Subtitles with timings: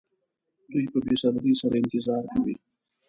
[0.71, 2.55] دوی په بې صبرۍ سره انتظار کوي.